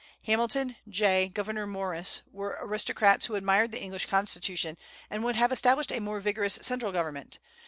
Hamilton, 0.23 0.77
Jay, 0.89 1.27
Gouverneur 1.31 1.67
Morris, 1.67 2.23
were 2.31 2.57
aristocrats 2.59 3.27
who 3.27 3.35
admired 3.35 3.71
the 3.71 3.79
English 3.83 4.07
Constitution, 4.07 4.75
and 5.11 5.23
would 5.23 5.35
have 5.35 5.51
established 5.51 5.91
a 5.91 5.99
more 5.99 6.19
vigorous 6.19 6.57
central 6.63 6.91
government. 6.91 7.37